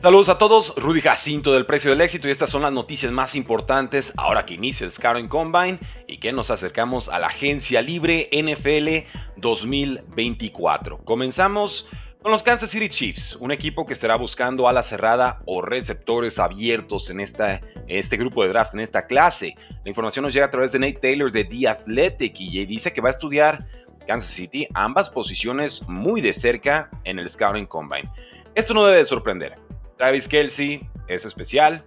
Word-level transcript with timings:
Saludos 0.00 0.28
a 0.28 0.38
todos, 0.38 0.74
Rudy 0.76 1.00
Jacinto 1.00 1.52
del 1.52 1.66
Precio 1.66 1.90
del 1.90 2.00
Éxito 2.00 2.28
y 2.28 2.30
estas 2.30 2.50
son 2.50 2.62
las 2.62 2.72
noticias 2.72 3.10
más 3.10 3.34
importantes 3.34 4.12
ahora 4.16 4.46
que 4.46 4.54
inicia 4.54 4.84
el 4.84 4.92
Scouting 4.92 5.26
Combine 5.26 5.80
y 6.06 6.18
que 6.18 6.30
nos 6.30 6.52
acercamos 6.52 7.08
a 7.08 7.18
la 7.18 7.26
agencia 7.26 7.82
libre 7.82 8.30
NFL 8.30 9.10
2024. 9.38 10.98
Comenzamos 10.98 11.88
con 12.22 12.30
los 12.30 12.44
Kansas 12.44 12.70
City 12.70 12.88
Chiefs, 12.88 13.34
un 13.40 13.50
equipo 13.50 13.86
que 13.86 13.92
estará 13.92 14.14
buscando 14.14 14.68
ala 14.68 14.84
cerrada 14.84 15.42
o 15.46 15.62
receptores 15.62 16.38
abiertos 16.38 17.10
en 17.10 17.18
esta, 17.18 17.60
este 17.88 18.16
grupo 18.16 18.44
de 18.44 18.50
draft, 18.50 18.74
en 18.74 18.80
esta 18.80 19.04
clase. 19.04 19.56
La 19.82 19.88
información 19.88 20.24
nos 20.24 20.32
llega 20.32 20.46
a 20.46 20.50
través 20.50 20.70
de 20.70 20.78
Nate 20.78 21.00
Taylor 21.02 21.32
de 21.32 21.42
The 21.42 21.66
Athletic 21.66 22.38
y 22.38 22.64
dice 22.66 22.92
que 22.92 23.00
va 23.00 23.08
a 23.08 23.12
estudiar 23.12 23.66
Kansas 24.06 24.30
City 24.30 24.68
ambas 24.74 25.10
posiciones 25.10 25.82
muy 25.88 26.20
de 26.20 26.32
cerca 26.32 26.88
en 27.02 27.18
el 27.18 27.28
Scouting 27.28 27.66
Combine. 27.66 28.08
Esto 28.54 28.74
no 28.74 28.84
debe 28.84 28.98
de 28.98 29.04
sorprender. 29.04 29.67
Travis 29.98 30.28
Kelsey 30.28 30.88
es 31.08 31.24
especial, 31.24 31.84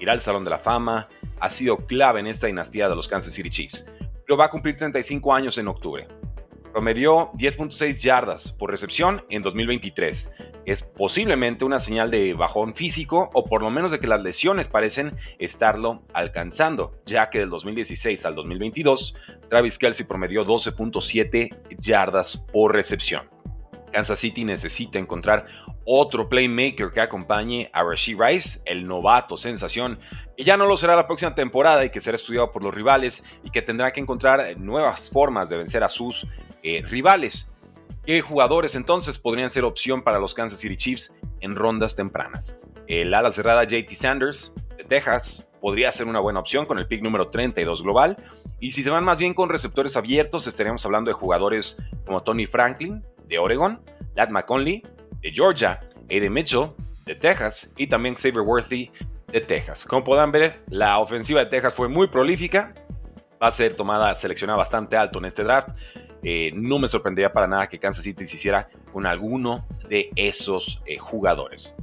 irá 0.00 0.12
al 0.12 0.20
Salón 0.20 0.42
de 0.42 0.50
la 0.50 0.58
Fama, 0.58 1.08
ha 1.38 1.48
sido 1.48 1.86
clave 1.86 2.18
en 2.18 2.26
esta 2.26 2.48
dinastía 2.48 2.88
de 2.88 2.96
los 2.96 3.06
Kansas 3.06 3.32
City 3.32 3.50
Chiefs, 3.50 3.86
pero 4.26 4.36
va 4.36 4.46
a 4.46 4.50
cumplir 4.50 4.76
35 4.76 5.32
años 5.32 5.56
en 5.58 5.68
octubre. 5.68 6.08
Promedió 6.72 7.30
10.6 7.34 7.98
yardas 7.98 8.50
por 8.50 8.70
recepción 8.70 9.24
en 9.28 9.42
2023. 9.42 10.32
Es 10.64 10.82
posiblemente 10.82 11.64
una 11.64 11.78
señal 11.78 12.10
de 12.10 12.34
bajón 12.34 12.74
físico 12.74 13.30
o 13.32 13.44
por 13.44 13.62
lo 13.62 13.70
menos 13.70 13.92
de 13.92 14.00
que 14.00 14.06
las 14.08 14.22
lesiones 14.22 14.66
parecen 14.66 15.14
estarlo 15.38 16.02
alcanzando, 16.14 17.00
ya 17.06 17.30
que 17.30 17.38
del 17.38 17.50
2016 17.50 18.24
al 18.24 18.34
2022 18.34 19.14
Travis 19.50 19.78
Kelsey 19.78 20.06
promedió 20.06 20.44
12.7 20.44 21.76
yardas 21.78 22.38
por 22.38 22.72
recepción. 22.72 23.31
Kansas 23.92 24.18
City 24.18 24.44
necesita 24.44 24.98
encontrar 24.98 25.46
otro 25.84 26.28
playmaker 26.28 26.90
que 26.90 27.00
acompañe 27.00 27.70
a 27.72 27.84
Rashid 27.84 28.18
Rice, 28.18 28.60
el 28.64 28.86
novato 28.86 29.36
sensación, 29.36 29.98
que 30.36 30.44
ya 30.44 30.56
no 30.56 30.66
lo 30.66 30.76
será 30.76 30.96
la 30.96 31.06
próxima 31.06 31.34
temporada 31.34 31.84
y 31.84 31.90
que 31.90 32.00
será 32.00 32.16
estudiado 32.16 32.50
por 32.50 32.62
los 32.62 32.74
rivales 32.74 33.24
y 33.44 33.50
que 33.50 33.62
tendrá 33.62 33.92
que 33.92 34.00
encontrar 34.00 34.58
nuevas 34.58 35.08
formas 35.08 35.48
de 35.48 35.58
vencer 35.58 35.84
a 35.84 35.88
sus 35.88 36.26
eh, 36.62 36.82
rivales. 36.88 37.48
¿Qué 38.04 38.20
jugadores 38.20 38.74
entonces 38.74 39.18
podrían 39.18 39.48
ser 39.48 39.64
opción 39.64 40.02
para 40.02 40.18
los 40.18 40.34
Kansas 40.34 40.58
City 40.58 40.76
Chiefs 40.76 41.14
en 41.40 41.54
rondas 41.54 41.94
tempranas? 41.94 42.58
El 42.88 43.14
ala 43.14 43.30
cerrada 43.30 43.64
JT 43.64 43.94
Sanders 43.94 44.52
de 44.76 44.84
Texas 44.84 45.52
podría 45.60 45.92
ser 45.92 46.08
una 46.08 46.18
buena 46.18 46.40
opción 46.40 46.66
con 46.66 46.78
el 46.78 46.88
pick 46.88 47.02
número 47.02 47.28
32 47.28 47.82
global. 47.82 48.16
Y 48.58 48.72
si 48.72 48.82
se 48.82 48.90
van 48.90 49.04
más 49.04 49.18
bien 49.18 49.34
con 49.34 49.48
receptores 49.48 49.96
abiertos, 49.96 50.46
estaríamos 50.48 50.84
hablando 50.84 51.08
de 51.08 51.14
jugadores 51.14 51.80
como 52.04 52.22
Tony 52.22 52.46
Franklin, 52.46 53.04
de 53.32 53.38
Oregon, 53.38 53.80
Lat 54.14 54.30
McConley 54.30 54.82
de 55.20 55.32
Georgia, 55.32 55.80
Aiden 56.10 56.32
Mitchell 56.32 56.70
de 57.06 57.14
Texas 57.14 57.72
y 57.78 57.86
también 57.86 58.14
Xavier 58.14 58.42
Worthy 58.42 58.90
de 59.28 59.40
Texas. 59.40 59.86
Como 59.86 60.04
podrán 60.04 60.30
ver, 60.30 60.62
la 60.68 60.98
ofensiva 60.98 61.40
de 61.40 61.46
Texas 61.46 61.74
fue 61.74 61.88
muy 61.88 62.08
prolífica, 62.08 62.74
va 63.42 63.48
a 63.48 63.50
ser 63.50 63.74
tomada, 63.74 64.14
seleccionada 64.14 64.58
bastante 64.58 64.96
alto 64.96 65.18
en 65.18 65.24
este 65.24 65.42
draft. 65.42 65.70
Eh, 66.22 66.52
no 66.54 66.78
me 66.78 66.88
sorprendería 66.88 67.32
para 67.32 67.48
nada 67.48 67.68
que 67.68 67.78
Kansas 67.78 68.04
City 68.04 68.26
se 68.26 68.36
hiciera 68.36 68.68
con 68.92 69.06
alguno 69.06 69.66
de 69.88 70.10
esos 70.14 70.82
eh, 70.84 70.98
jugadores. 70.98 71.74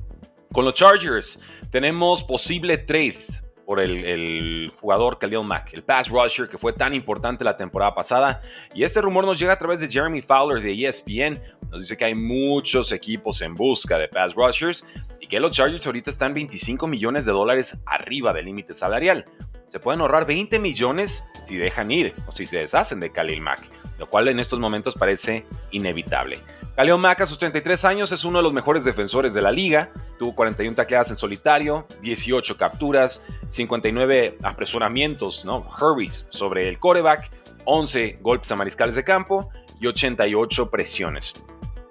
Con 0.53 0.65
los 0.65 0.75
Chargers 0.75 1.39
tenemos 1.71 2.23
posible 2.23 2.77
trades 2.77 3.43
por 3.69 3.79
el, 3.79 4.73
jugador 4.81 5.19
Khalil 5.19 5.43
Mack, 5.43 5.75
el 5.75 5.83
pass 5.83 6.09
rusher 6.09 6.49
que 6.49 6.57
fue 6.57 6.73
tan 6.73 6.91
importante 6.95 7.43
la 7.43 7.55
temporada 7.55 7.93
pasada. 7.93 8.41
Y 8.73 8.83
este 8.83 8.99
rumor 8.99 9.25
nos 9.25 9.37
llega 9.37 9.53
a 9.53 9.59
través 9.59 9.79
de 9.79 9.87
Jeremy 9.87 10.23
Fowler 10.23 10.63
de 10.63 10.87
ESPN. 10.87 11.39
Nos 11.69 11.81
dice 11.81 11.95
que 11.95 12.05
hay 12.05 12.15
muchos 12.15 12.91
equipos 12.91 13.43
en 13.43 13.53
busca 13.53 13.99
de 13.99 14.07
pass 14.07 14.33
rushers 14.33 14.83
y 15.19 15.27
que 15.27 15.39
los 15.39 15.51
Chargers 15.51 15.85
ahorita 15.85 16.09
están 16.09 16.33
25 16.33 16.87
millones 16.87 17.25
de 17.25 17.31
dólares 17.31 17.79
arriba 17.85 18.33
del 18.33 18.45
límite 18.45 18.73
salarial. 18.73 19.27
Se 19.67 19.79
pueden 19.79 20.01
ahorrar 20.01 20.25
20 20.25 20.57
millones 20.57 21.23
si 21.45 21.55
dejan 21.57 21.91
ir 21.91 22.15
o 22.25 22.31
si 22.31 22.47
se 22.47 22.57
deshacen 22.57 22.99
de 22.99 23.11
Khalil 23.11 23.39
Mack, 23.39 23.69
lo 23.99 24.09
cual 24.09 24.27
en 24.29 24.39
estos 24.39 24.59
momentos 24.59 24.95
parece 24.95 25.45
inevitable. 25.71 26.39
Khalil 26.75 26.97
Mack 26.97 27.21
a 27.21 27.25
sus 27.25 27.37
33 27.37 27.83
años 27.85 28.11
es 28.13 28.23
uno 28.23 28.39
de 28.39 28.43
los 28.43 28.53
mejores 28.53 28.85
defensores 28.85 29.33
de 29.33 29.41
la 29.41 29.51
liga. 29.51 29.91
Tuvo 30.17 30.33
41 30.33 30.75
tacleadas 30.75 31.09
en 31.09 31.17
solitario, 31.17 31.85
18 32.01 32.55
capturas, 32.55 33.23
59 33.49 34.37
apresuramientos, 34.41 35.43
¿no? 35.43 35.69
Hurries 35.79 36.25
sobre 36.29 36.69
el 36.69 36.79
coreback, 36.79 37.29
11 37.65 38.19
golpes 38.21 38.49
a 38.51 38.55
mariscales 38.55 38.95
de 38.95 39.03
campo 39.03 39.49
y 39.81 39.87
88 39.87 40.71
presiones. 40.71 41.33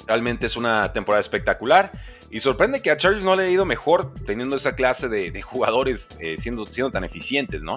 Realmente 0.07 0.47
es 0.47 0.57
una 0.57 0.91
temporada 0.93 1.21
espectacular 1.21 1.93
y 2.31 2.41
sorprende 2.41 2.83
que 2.83 2.91
a 2.91 2.97
Chargers 2.97 3.25
no 3.25 3.35
le 3.35 3.45
haya 3.45 3.53
ido 3.53 3.65
mejor 3.65 4.13
teniendo 4.27 4.57
esa 4.57 4.75
clase 4.75 5.09
de, 5.09 5.43
jugadores 5.43 6.17
eh, 6.21 6.37
siendo, 6.39 6.67
siendo 6.67 6.91
tan 6.91 7.05
eficientes, 7.05 7.63
¿no? 7.63 7.77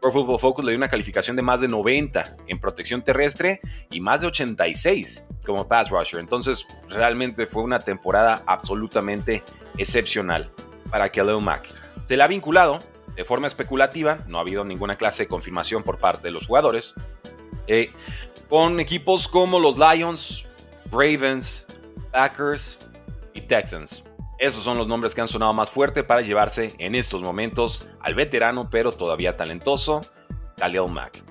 Pro 0.00 0.12
Football 0.12 0.38
Focus 0.38 0.64
le 0.64 0.72
dio 0.72 0.78
una 0.78 0.88
calificación 0.88 1.34
de 1.34 1.42
más 1.42 1.60
de 1.60 1.66
90 1.66 2.36
en 2.46 2.60
protección 2.60 3.02
terrestre 3.02 3.60
y 3.90 4.00
más 4.00 4.20
de 4.20 4.28
86 4.28 5.26
como 5.44 5.66
pass 5.66 5.90
rusher. 5.90 6.20
Entonces, 6.20 6.64
realmente 6.88 7.46
fue 7.46 7.62
una 7.62 7.80
temporada 7.80 8.42
absolutamente 8.46 9.42
excepcional 9.76 10.50
para 10.90 11.10
Khalil 11.10 11.40
Mack. 11.40 11.68
Se 12.06 12.16
le 12.16 12.22
ha 12.22 12.28
vinculado 12.28 12.78
de 13.16 13.24
forma 13.24 13.48
especulativa, 13.48 14.20
no 14.28 14.38
ha 14.38 14.42
habido 14.42 14.64
ninguna 14.64 14.96
clase 14.96 15.24
de 15.24 15.28
confirmación 15.28 15.82
por 15.82 15.98
parte 15.98 16.22
de 16.22 16.30
los 16.30 16.46
jugadores, 16.46 16.94
eh, 17.66 17.90
con 18.48 18.78
equipos 18.78 19.26
como 19.26 19.58
los 19.58 19.76
Lions, 19.76 20.46
Ravens, 20.92 21.66
Packers 22.12 22.78
Texans. 23.42 24.04
Esos 24.38 24.62
son 24.62 24.78
los 24.78 24.86
nombres 24.86 25.14
que 25.14 25.20
han 25.20 25.28
sonado 25.28 25.52
más 25.52 25.70
fuerte 25.70 26.04
para 26.04 26.22
llevarse 26.22 26.72
en 26.78 26.94
estos 26.94 27.22
momentos 27.22 27.90
al 28.00 28.14
veterano 28.14 28.70
pero 28.70 28.92
todavía 28.92 29.36
talentoso 29.36 30.00
Khalil 30.56 30.88
Mack. 30.88 31.22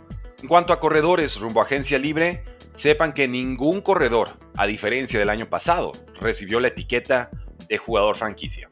En 0.41 0.47
cuanto 0.47 0.73
a 0.73 0.79
corredores 0.79 1.39
rumbo 1.39 1.61
a 1.61 1.63
agencia 1.63 1.97
libre, 1.97 2.43
sepan 2.75 3.13
que 3.13 3.27
ningún 3.27 3.81
corredor, 3.81 4.29
a 4.55 4.67
diferencia 4.67 5.17
del 5.17 5.29
año 5.29 5.47
pasado, 5.47 5.91
recibió 6.19 6.59
la 6.59 6.67
etiqueta 6.67 7.31
de 7.67 7.77
jugador 7.77 8.17
franquicia. 8.17 8.67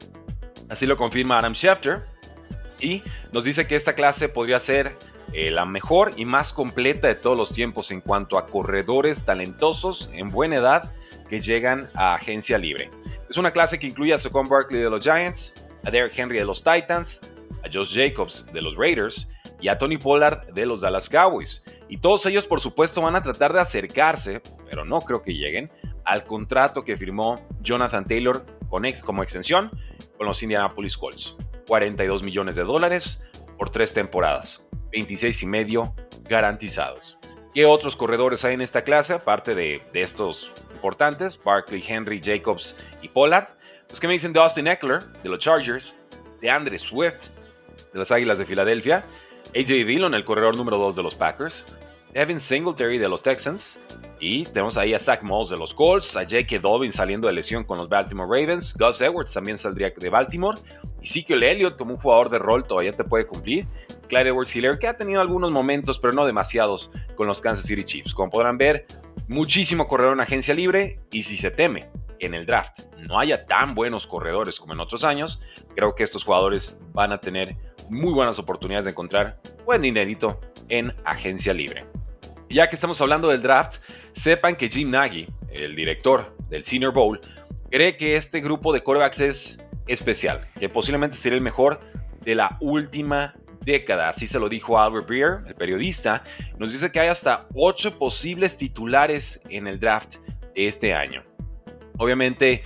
Así 0.68 0.86
lo 0.86 0.96
confirma 0.96 1.38
Adam 1.38 1.54
Schefter 1.54 2.04
y 2.80 3.02
nos 3.32 3.44
dice 3.44 3.66
que 3.66 3.76
esta 3.76 3.94
clase 3.94 4.28
podría 4.28 4.60
ser 4.60 4.96
eh, 5.32 5.50
la 5.50 5.64
mejor 5.64 6.10
y 6.16 6.24
más 6.24 6.52
completa 6.52 7.08
de 7.08 7.14
todos 7.14 7.36
los 7.36 7.52
tiempos 7.52 7.90
en 7.90 8.00
cuanto 8.00 8.38
a 8.38 8.46
corredores 8.46 9.24
talentosos 9.24 10.08
en 10.12 10.30
buena 10.30 10.56
edad 10.56 10.92
que 11.28 11.40
llegan 11.40 11.90
a 11.94 12.14
agencia 12.14 12.58
libre. 12.58 12.90
Es 13.28 13.36
una 13.36 13.50
clase 13.50 13.78
que 13.78 13.86
incluye 13.86 14.14
a 14.14 14.18
Saquon 14.18 14.48
Barkley 14.48 14.80
de 14.80 14.90
los 14.90 15.02
Giants, 15.02 15.52
a 15.84 15.90
Derrick 15.90 16.16
Henry 16.16 16.38
de 16.38 16.44
los 16.44 16.62
Titans, 16.62 17.20
a 17.64 17.68
Josh 17.72 17.94
Jacobs 17.94 18.46
de 18.52 18.62
los 18.62 18.76
Raiders 18.76 19.28
y 19.60 19.68
a 19.68 19.78
Tony 19.78 19.96
Pollard 19.96 20.52
de 20.52 20.66
los 20.66 20.80
Dallas 20.80 21.08
Cowboys. 21.08 21.62
Y 21.88 21.98
todos 21.98 22.24
ellos, 22.26 22.46
por 22.46 22.60
supuesto, 22.60 23.02
van 23.02 23.16
a 23.16 23.22
tratar 23.22 23.52
de 23.52 23.60
acercarse, 23.60 24.42
pero 24.68 24.84
no 24.84 25.00
creo 25.00 25.22
que 25.22 25.34
lleguen, 25.34 25.70
al 26.04 26.24
contrato 26.24 26.84
que 26.84 26.96
firmó 26.96 27.40
Jonathan 27.62 28.06
Taylor 28.06 28.46
con 28.68 28.84
ex, 28.84 29.02
como 29.02 29.22
extensión 29.22 29.70
con 30.16 30.26
los 30.26 30.42
Indianapolis 30.42 30.96
Colts. 30.96 31.36
42 31.66 32.22
millones 32.22 32.54
de 32.54 32.62
dólares 32.62 33.24
por 33.58 33.70
tres 33.70 33.92
temporadas, 33.92 34.68
26 34.92 35.42
y 35.42 35.46
medio 35.46 35.94
garantizados. 36.28 37.18
¿Qué 37.56 37.64
otros 37.64 37.96
corredores 37.96 38.44
hay 38.44 38.52
en 38.52 38.60
esta 38.60 38.84
clase, 38.84 39.14
aparte 39.14 39.54
de, 39.54 39.80
estos 39.94 40.52
importantes, 40.74 41.42
Barkley, 41.42 41.82
Henry, 41.88 42.20
Jacobs 42.22 42.76
y 43.00 43.08
Pollard. 43.08 43.46
Los 43.88 43.98
que 43.98 44.06
me 44.06 44.12
dicen 44.12 44.34
de 44.34 44.40
Austin 44.40 44.66
Eckler, 44.66 45.02
de 45.22 45.28
los 45.30 45.38
Chargers, 45.38 45.94
de 46.42 46.50
Andre 46.50 46.78
Swift, 46.78 47.30
de 47.94 47.98
las 47.98 48.10
Águilas 48.10 48.36
de 48.36 48.44
Filadelfia, 48.44 49.06
AJ 49.54 49.86
Dillon, 49.86 50.12
el 50.12 50.26
corredor 50.26 50.54
número 50.54 50.76
2 50.76 50.96
de 50.96 51.02
los 51.02 51.14
Packers, 51.14 51.64
Evan 52.12 52.40
Singletary 52.40 52.98
de 52.98 53.08
los 53.08 53.22
Texans, 53.22 53.80
y 54.20 54.44
tenemos 54.44 54.76
ahí 54.76 54.92
a 54.92 54.98
Zach 54.98 55.22
Moss 55.22 55.48
de 55.48 55.56
los 55.56 55.72
Colts, 55.72 56.14
a 56.14 56.24
J.K. 56.24 56.58
Dobbins 56.58 56.96
saliendo 56.96 57.26
de 57.26 57.32
lesión 57.32 57.64
con 57.64 57.78
los 57.78 57.88
Baltimore 57.88 58.28
Ravens, 58.28 58.76
Gus 58.78 59.00
Edwards 59.00 59.32
también 59.32 59.56
saldría 59.56 59.90
de 59.96 60.10
Baltimore, 60.10 60.58
y 61.00 61.06
Ezekiel 61.06 61.42
Elliott 61.42 61.78
como 61.78 61.92
un 61.92 61.96
jugador 61.98 62.28
de 62.28 62.38
rol 62.38 62.66
todavía 62.66 62.94
te 62.94 63.04
puede 63.04 63.26
cumplir, 63.26 63.66
Clyde 64.08 64.28
Edwards 64.28 64.54
Hiller 64.54 64.78
que 64.78 64.88
ha 64.88 64.96
tenido 64.96 65.20
algunos 65.20 65.50
momentos 65.50 65.98
pero 65.98 66.12
no 66.12 66.26
demasiados 66.26 66.90
con 67.14 67.26
los 67.26 67.40
Kansas 67.40 67.66
City 67.66 67.84
Chiefs. 67.84 68.14
Como 68.14 68.30
podrán 68.30 68.58
ver, 68.58 68.86
muchísimo 69.28 69.86
corredor 69.88 70.14
en 70.14 70.20
agencia 70.20 70.54
libre 70.54 71.00
y 71.10 71.22
si 71.22 71.36
se 71.36 71.50
teme 71.50 71.88
en 72.20 72.34
el 72.34 72.46
draft 72.46 72.80
no 72.98 73.18
haya 73.18 73.46
tan 73.46 73.74
buenos 73.74 74.06
corredores 74.06 74.58
como 74.58 74.72
en 74.72 74.80
otros 74.80 75.04
años, 75.04 75.40
creo 75.74 75.94
que 75.94 76.02
estos 76.02 76.24
jugadores 76.24 76.80
van 76.92 77.12
a 77.12 77.20
tener 77.20 77.56
muy 77.88 78.12
buenas 78.12 78.38
oportunidades 78.38 78.84
de 78.86 78.90
encontrar 78.92 79.38
buen 79.64 79.82
dinerito 79.82 80.40
en 80.68 80.94
agencia 81.04 81.52
libre. 81.52 81.84
ya 82.48 82.68
que 82.68 82.76
estamos 82.76 83.00
hablando 83.00 83.28
del 83.28 83.42
draft, 83.42 83.80
sepan 84.12 84.54
que 84.56 84.68
Jim 84.68 84.90
Nagy, 84.90 85.26
el 85.50 85.74
director 85.74 86.36
del 86.48 86.62
Senior 86.62 86.92
Bowl, 86.92 87.20
cree 87.70 87.96
que 87.96 88.16
este 88.16 88.40
grupo 88.40 88.72
de 88.72 88.82
corebacks 88.82 89.20
es 89.20 89.64
especial, 89.88 90.46
que 90.58 90.68
posiblemente 90.68 91.16
sería 91.16 91.36
el 91.36 91.42
mejor 91.42 91.80
de 92.22 92.34
la 92.36 92.56
última 92.60 93.34
década, 93.66 94.08
así 94.08 94.26
se 94.26 94.38
lo 94.38 94.48
dijo 94.48 94.78
Albert 94.78 95.06
Breer, 95.06 95.40
el 95.46 95.54
periodista, 95.54 96.22
nos 96.56 96.72
dice 96.72 96.90
que 96.90 97.00
hay 97.00 97.08
hasta 97.08 97.46
ocho 97.54 97.98
posibles 97.98 98.56
titulares 98.56 99.42
en 99.50 99.66
el 99.66 99.78
draft 99.78 100.16
de 100.54 100.68
este 100.68 100.94
año. 100.94 101.24
Obviamente, 101.98 102.62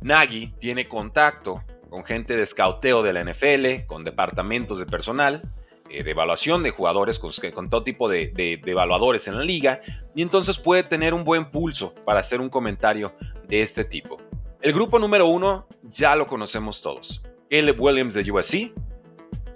Nagy 0.00 0.54
tiene 0.58 0.88
contacto 0.88 1.62
con 1.90 2.04
gente 2.04 2.34
de 2.34 2.42
escauteo 2.42 3.02
de 3.02 3.12
la 3.12 3.22
NFL, 3.22 3.86
con 3.86 4.04
departamentos 4.04 4.78
de 4.78 4.86
personal, 4.86 5.42
eh, 5.90 6.02
de 6.02 6.10
evaluación 6.10 6.62
de 6.62 6.70
jugadores, 6.70 7.18
con, 7.18 7.70
todo 7.70 7.84
tipo 7.84 8.08
de, 8.08 8.28
de, 8.28 8.60
evaluadores 8.64 9.28
en 9.28 9.36
la 9.36 9.44
liga, 9.44 9.80
y 10.14 10.22
entonces 10.22 10.58
puede 10.58 10.82
tener 10.82 11.12
un 11.12 11.24
buen 11.24 11.50
pulso 11.50 11.94
para 12.06 12.20
hacer 12.20 12.40
un 12.40 12.48
comentario 12.48 13.12
de 13.48 13.60
este 13.60 13.84
tipo. 13.84 14.16
El 14.62 14.72
grupo 14.72 14.98
número 14.98 15.26
uno 15.26 15.66
ya 15.92 16.16
lo 16.16 16.26
conocemos 16.26 16.80
todos. 16.80 17.22
Caleb 17.50 17.80
Williams 17.80 18.14
de 18.14 18.30
USC, 18.30 18.72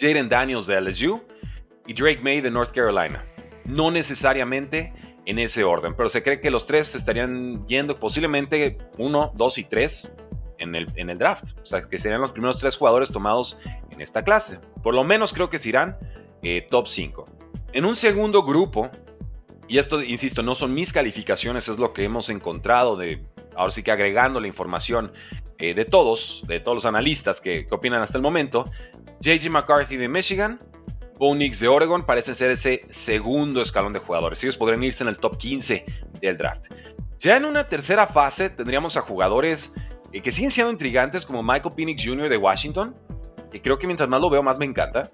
Jaden 0.00 0.28
Daniels 0.28 0.66
de 0.66 0.80
LSU 0.80 1.22
y 1.86 1.94
Drake 1.94 2.20
May 2.22 2.40
de 2.40 2.50
North 2.50 2.72
Carolina. 2.72 3.24
No 3.64 3.90
necesariamente 3.90 4.92
en 5.24 5.38
ese 5.38 5.62
orden, 5.64 5.94
pero 5.94 6.08
se 6.08 6.22
cree 6.22 6.40
que 6.40 6.50
los 6.50 6.66
tres 6.66 6.94
estarían 6.94 7.66
yendo 7.66 7.98
posiblemente 7.98 8.78
uno, 8.98 9.32
dos 9.36 9.56
y 9.58 9.64
tres 9.64 10.16
en 10.58 10.74
el, 10.74 10.88
en 10.96 11.10
el 11.10 11.18
draft. 11.18 11.56
O 11.62 11.66
sea, 11.66 11.82
que 11.82 11.98
serían 11.98 12.20
los 12.20 12.32
primeros 12.32 12.58
tres 12.58 12.76
jugadores 12.76 13.10
tomados 13.10 13.58
en 13.90 14.00
esta 14.00 14.22
clase. 14.24 14.58
Por 14.82 14.94
lo 14.94 15.04
menos 15.04 15.32
creo 15.32 15.48
que 15.48 15.58
se 15.58 15.68
irán 15.68 15.96
eh, 16.42 16.66
top 16.68 16.88
5. 16.88 17.24
En 17.72 17.84
un 17.84 17.96
segundo 17.96 18.42
grupo, 18.42 18.90
y 19.68 19.78
esto, 19.78 20.02
insisto, 20.02 20.42
no 20.42 20.54
son 20.54 20.74
mis 20.74 20.92
calificaciones, 20.92 21.68
es 21.68 21.78
lo 21.78 21.92
que 21.92 22.04
hemos 22.04 22.28
encontrado 22.28 22.96
de, 22.96 23.24
ahora 23.56 23.70
sí 23.70 23.82
que 23.82 23.92
agregando 23.92 24.40
la 24.40 24.46
información 24.46 25.12
eh, 25.58 25.74
de 25.74 25.84
todos, 25.84 26.42
de 26.46 26.60
todos 26.60 26.76
los 26.76 26.86
analistas 26.86 27.40
que, 27.40 27.66
opinan 27.70 28.02
hasta 28.02 28.18
el 28.18 28.22
momento, 28.22 28.70
JJ 29.20 29.48
McCarthy 29.50 29.96
de 29.96 30.08
Michigan, 30.08 30.58
Bo 31.18 31.34
Nix 31.34 31.60
de 31.60 31.68
Oregon 31.68 32.04
parecen 32.04 32.34
ser 32.34 32.50
ese 32.50 32.80
segundo 32.90 33.62
escalón 33.62 33.92
de 33.92 34.00
jugadores. 34.00 34.42
Ellos 34.42 34.56
podrían 34.56 34.82
irse 34.82 35.04
en 35.04 35.08
el 35.08 35.18
top 35.18 35.38
15 35.38 35.84
del 36.20 36.36
draft. 36.36 36.72
Ya 37.18 37.36
en 37.36 37.44
una 37.44 37.68
tercera 37.68 38.06
fase 38.06 38.50
tendríamos 38.50 38.96
a 38.96 39.02
jugadores 39.02 39.72
eh, 40.12 40.20
que 40.20 40.32
siguen 40.32 40.50
siendo 40.50 40.72
intrigantes 40.72 41.24
como 41.24 41.42
Michael 41.42 41.74
Penix 41.76 42.04
Jr. 42.04 42.28
de 42.28 42.36
Washington, 42.36 42.96
que 43.52 43.62
creo 43.62 43.78
que 43.78 43.86
mientras 43.86 44.08
más 44.08 44.20
lo 44.20 44.28
veo 44.28 44.42
más 44.42 44.58
me 44.58 44.64
encanta. 44.64 45.04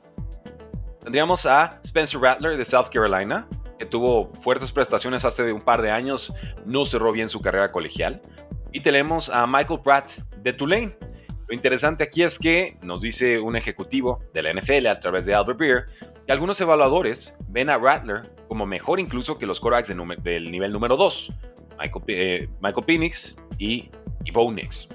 Tendríamos 1.01 1.47
a 1.47 1.81
Spencer 1.85 2.21
Rattler 2.21 2.57
de 2.57 2.65
South 2.65 2.87
Carolina, 2.93 3.47
que 3.79 3.87
tuvo 3.87 4.33
fuertes 4.43 4.73
prestaciones 4.73 5.25
hace 5.25 5.53
un 5.53 5.63
par 5.63 5.83
de 5.83 5.91
años, 5.91 6.35
no 6.65 6.85
cerró 6.85 7.13
bien 7.13 7.29
su 7.29 7.41
carrera 7.41 7.71
colegial. 7.71 8.21
Y 8.73 8.81
tenemos 8.81 9.31
a 9.31 9.47
Michael 9.47 9.81
Pratt 9.83 10.13
de 10.43 10.53
Tulane. 10.53 10.97
Lo 11.47 11.55
interesante 11.55 12.05
aquí 12.05 12.23
es 12.23 12.39
que 12.39 12.77
nos 12.83 13.01
dice 13.01 13.39
un 13.39 13.57
ejecutivo 13.57 14.21
de 14.35 14.43
la 14.43 14.53
NFL 14.53 14.87
a 14.89 15.01
través 15.01 15.25
de 15.25 15.35
Albert 15.35 15.59
Beer 15.59 15.85
que 16.27 16.33
algunos 16.33 16.61
evaluadores 16.61 17.35
ven 17.49 17.71
a 17.71 17.79
Rattler 17.79 18.21
como 18.49 18.67
mejor 18.67 19.01
incluso 19.01 19.39
que 19.39 19.47
los 19.47 19.61
quarterbacks 19.61 20.23
del 20.23 20.51
nivel 20.51 20.73
número 20.73 20.95
2, 20.99 21.33
Michael, 21.81 22.05
eh, 22.09 22.49
Penix 22.87 23.39
y, 23.59 23.91
y 24.27 24.53
Nix. 24.53 24.89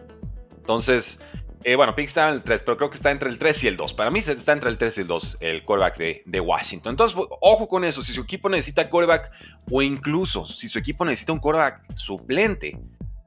Entonces, 0.58 1.20
eh, 1.64 1.76
bueno, 1.76 1.96
Penix 1.96 2.12
está 2.12 2.30
en 2.30 2.36
el 2.36 2.44
3, 2.44 2.64
pero 2.64 2.78
creo 2.78 2.90
que 2.90 2.98
está 2.98 3.12
entre 3.12 3.30
el 3.30 3.38
3 3.38 3.64
y 3.64 3.68
el 3.68 3.78
2. 3.78 3.94
Para 3.94 4.12
mí 4.12 4.20
está 4.20 4.52
entre 4.54 4.70
el 4.70 4.78
3 4.78 4.98
y 4.98 5.02
el 5.02 5.08
2, 5.08 5.38
el 5.42 5.64
quarterback 5.64 5.98
de, 5.98 6.24
de 6.26 6.40
Washington. 6.40 6.92
Entonces, 6.92 7.18
ojo 7.42 7.68
con 7.68 7.84
eso. 7.84 8.02
Si 8.04 8.14
su 8.14 8.22
equipo 8.22 8.50
necesita 8.50 8.90
quarterback 8.90 9.32
o 9.72 9.82
incluso 9.82 10.46
si 10.46 10.70
su 10.70 10.80
equipo 10.80 11.06
necesita 11.06 11.34
un 11.34 11.40
quarterback 11.40 11.96
suplente, 11.96 12.78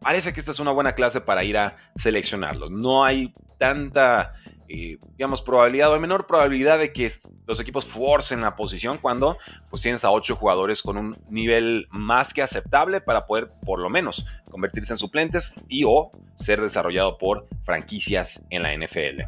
parece 0.01 0.33
que 0.33 0.41
esta 0.41 0.53
es 0.53 0.61
una 0.61 0.73
buena 0.73 0.95
clase 0.95 1.21
para 1.21 1.45
ir 1.45 1.59
a 1.59 1.77
seleccionarlo. 1.97 2.71
No 2.71 3.05
hay 3.05 3.33
tanta, 3.59 4.35
eh, 4.69 4.99
digamos, 5.17 5.43
probabilidad 5.43 5.93
o 5.93 5.99
menor 5.99 6.27
probabilidad 6.27 6.79
de 6.79 6.93
que 6.93 7.11
los 7.47 7.61
equipos 7.61 7.87
forcen 7.87 8.41
la 8.41 8.57
posición 8.57 8.99
cuando 8.99 9.37
pues 9.71 9.83
tienes 9.83 10.05
a 10.05 10.11
ocho 10.11 10.37
jugadores 10.37 10.83
con 10.83 10.97
un 10.97 11.17
nivel 11.29 11.87
más 11.91 12.33
que 12.33 12.43
aceptable 12.43 13.01
para 13.01 13.21
poder 13.23 13.51
por 13.65 13.79
lo 13.79 13.91
menos 13.91 14.27
convertirse 14.51 14.93
en 14.93 14.99
suplentes 14.99 15.55
y 15.69 15.85
o 15.85 16.11
ser 16.37 16.61
desarrollado 16.61 17.19
por 17.19 17.47
franquicias 17.65 18.45
en 18.51 18.63
la 18.63 18.75
NFL. 18.75 19.23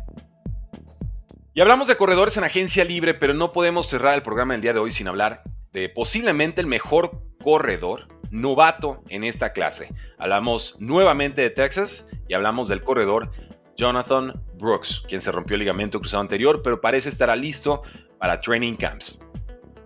Y 1.55 1.61
hablamos 1.61 1.89
de 1.89 1.97
corredores 1.97 2.37
en 2.37 2.45
agencia 2.45 2.85
libre, 2.85 3.15
pero 3.15 3.35
no 3.35 3.51
podemos 3.51 3.89
cerrar 3.89 4.15
el 4.15 4.23
programa 4.23 4.55
del 4.55 4.63
día 4.63 4.73
de 4.73 4.79
hoy 4.79 4.93
sin 4.93 5.09
hablar 5.09 5.43
de 5.73 5.89
posiblemente 5.89 6.61
el 6.61 6.69
mejor 6.69 7.23
corredor 7.43 8.18
novato 8.31 9.03
en 9.09 9.25
esta 9.25 9.53
clase. 9.53 9.89
Hablamos 10.19 10.77
nuevamente 10.79 11.43
de 11.43 11.51
Texas 11.51 12.11
y 12.29 12.35
hablamos 12.35 12.69
del 12.69 12.83
corredor 12.83 13.31
Jonathan 13.77 14.33
Brooks, 14.59 15.05
quien 15.09 15.21
se 15.21 15.31
rompió 15.31 15.55
el 15.55 15.61
ligamento 15.61 16.01
cruzado 16.01 16.21
anterior, 16.21 16.63
pero 16.63 16.81
parece 16.81 17.09
estar 17.09 17.37
listo 17.39 17.83
para 18.19 18.41
training 18.41 18.75
camps. 18.75 19.19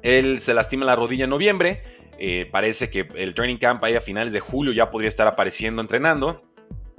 Él 0.02 0.40
se 0.40 0.54
lastima 0.54 0.84
la 0.84 0.96
rodilla 0.96 1.24
en 1.24 1.30
noviembre. 1.30 1.82
Eh, 2.18 2.48
parece 2.50 2.90
que 2.90 3.08
el 3.14 3.34
training 3.34 3.56
camp 3.56 3.82
ahí 3.84 3.94
a 3.94 4.00
finales 4.00 4.32
de 4.32 4.40
julio 4.40 4.72
ya 4.72 4.90
podría 4.90 5.08
estar 5.08 5.26
apareciendo 5.26 5.82
entrenando. 5.82 6.42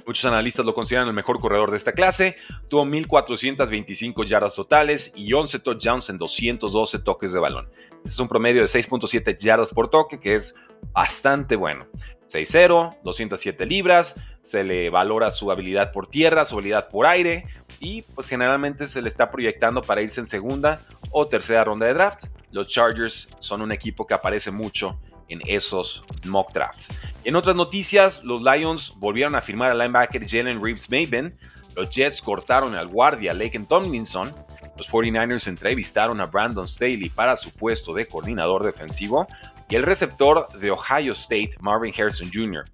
Muchos 0.05 0.25
analistas 0.25 0.65
lo 0.65 0.73
consideran 0.73 1.07
el 1.07 1.13
mejor 1.13 1.39
corredor 1.39 1.71
de 1.71 1.77
esta 1.77 1.93
clase. 1.93 2.35
Tuvo 2.67 2.85
1.425 2.85 4.25
yardas 4.25 4.55
totales 4.55 5.13
y 5.15 5.31
11 5.31 5.59
touchdowns 5.59 6.09
en 6.09 6.17
212 6.17 6.99
toques 6.99 7.31
de 7.31 7.39
balón. 7.39 7.69
Este 7.97 8.09
es 8.09 8.19
un 8.19 8.27
promedio 8.27 8.61
de 8.61 8.67
6.7 8.67 9.37
yardas 9.37 9.73
por 9.73 9.87
toque, 9.89 10.19
que 10.19 10.35
es 10.35 10.55
bastante 10.91 11.55
bueno. 11.55 11.85
6-0, 12.27 12.97
207 13.03 13.65
libras, 13.65 14.15
se 14.41 14.63
le 14.63 14.89
valora 14.89 15.31
su 15.31 15.51
habilidad 15.51 15.91
por 15.91 16.07
tierra, 16.07 16.45
su 16.45 16.55
habilidad 16.55 16.89
por 16.89 17.05
aire 17.05 17.45
y 17.79 18.01
pues 18.01 18.27
generalmente 18.27 18.87
se 18.87 19.01
le 19.01 19.09
está 19.09 19.29
proyectando 19.29 19.81
para 19.81 20.01
irse 20.01 20.19
en 20.19 20.27
segunda 20.27 20.81
o 21.11 21.27
tercera 21.27 21.63
ronda 21.63 21.85
de 21.85 21.93
draft. 21.93 22.25
Los 22.51 22.67
Chargers 22.67 23.29
son 23.39 23.61
un 23.61 23.71
equipo 23.71 24.07
que 24.07 24.13
aparece 24.13 24.51
mucho 24.51 24.99
en 25.29 25.41
esos 25.45 26.03
mock 26.25 26.51
drafts. 26.53 26.91
En 27.23 27.35
otras 27.35 27.55
noticias, 27.55 28.23
los 28.23 28.41
Lions 28.41 28.93
volvieron 28.97 29.35
a 29.35 29.41
firmar 29.41 29.71
al 29.71 29.79
linebacker 29.79 30.27
Jalen 30.27 30.63
Reeves 30.63 30.89
Maven, 30.89 31.37
los 31.75 31.89
Jets 31.89 32.21
cortaron 32.21 32.75
al 32.75 32.87
guardia 32.87 33.33
Laken 33.33 33.65
Tomlinson, 33.65 34.31
los 34.77 34.89
49ers 34.89 35.47
entrevistaron 35.47 36.19
a 36.19 36.25
Brandon 36.25 36.67
Staley 36.67 37.09
para 37.09 37.35
su 37.35 37.51
puesto 37.51 37.93
de 37.93 38.07
coordinador 38.07 38.63
defensivo 38.63 39.27
y 39.69 39.75
el 39.75 39.83
receptor 39.83 40.47
de 40.59 40.71
Ohio 40.71 41.13
State, 41.13 41.51
Marvin 41.59 41.93
Harrison 41.97 42.29
Jr., 42.33 42.65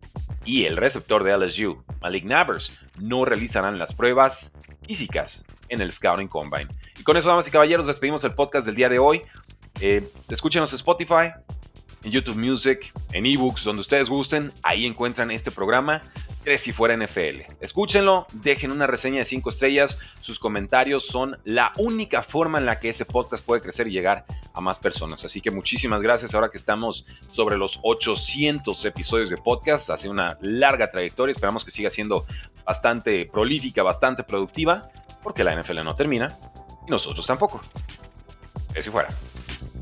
y 0.45 0.65
el 0.65 0.77
receptor 0.77 1.23
de 1.23 1.37
LSU, 1.37 1.83
Malik 2.01 2.23
Nabers, 2.23 2.71
no 2.97 3.25
realizarán 3.25 3.77
las 3.77 3.93
pruebas 3.93 4.51
físicas 4.87 5.45
en 5.67 5.81
el 5.81 5.91
Scouting 5.91 6.27
Combine. 6.27 6.67
Y 6.97 7.03
con 7.03 7.17
eso, 7.17 7.29
damas 7.29 7.47
y 7.47 7.51
caballeros, 7.51 7.85
despedimos 7.85 8.23
el 8.23 8.33
podcast 8.33 8.65
del 8.65 8.75
día 8.75 8.89
de 8.89 8.99
hoy. 8.99 9.21
Eh, 9.79 10.09
escúchenos 10.29 10.71
en 10.71 10.77
Spotify, 10.77 11.31
en 12.03 12.11
YouTube 12.11 12.35
Music, 12.35 12.91
en 13.11 13.25
ebooks, 13.25 13.63
donde 13.63 13.81
ustedes 13.81 14.09
gusten. 14.09 14.51
Ahí 14.63 14.85
encuentran 14.85 15.31
este 15.31 15.51
programa. 15.51 16.01
Tres 16.43 16.61
si 16.61 16.71
fuera 16.71 16.95
NFL. 16.95 17.41
Escúchenlo, 17.59 18.25
dejen 18.33 18.71
una 18.71 18.87
reseña 18.87 19.19
de 19.19 19.25
5 19.25 19.49
estrellas. 19.49 19.99
Sus 20.21 20.39
comentarios 20.39 21.05
son 21.05 21.37
la 21.43 21.73
única 21.77 22.23
forma 22.23 22.57
en 22.57 22.65
la 22.65 22.79
que 22.79 22.89
ese 22.89 23.05
podcast 23.05 23.45
puede 23.45 23.61
crecer 23.61 23.87
y 23.87 23.91
llegar 23.91 24.25
a 24.53 24.61
más 24.61 24.79
personas. 24.79 25.23
Así 25.23 25.41
que 25.41 25.51
muchísimas 25.51 26.01
gracias. 26.01 26.33
Ahora 26.33 26.49
que 26.49 26.57
estamos 26.57 27.05
sobre 27.31 27.57
los 27.57 27.79
800 27.83 28.83
episodios 28.85 29.29
de 29.29 29.37
podcast, 29.37 29.89
hace 29.89 30.09
una 30.09 30.37
larga 30.41 30.89
trayectoria. 30.89 31.31
Esperamos 31.31 31.63
que 31.63 31.71
siga 31.71 31.89
siendo 31.89 32.25
bastante 32.65 33.25
prolífica, 33.25 33.83
bastante 33.83 34.23
productiva, 34.23 34.89
porque 35.21 35.43
la 35.43 35.59
NFL 35.59 35.83
no 35.83 35.95
termina 35.95 36.37
y 36.87 36.91
nosotros 36.91 37.25
tampoco. 37.25 37.61
si 38.79 38.89
fuera. 38.89 39.09